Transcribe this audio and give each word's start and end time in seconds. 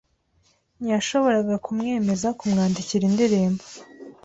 Ntiyashoboraga 0.79 1.55
kumwemeza 1.65 2.27
kumwandikira 2.39 3.03
indirimbo. 3.09 3.63